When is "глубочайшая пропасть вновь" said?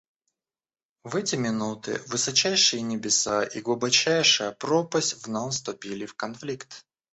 3.61-5.53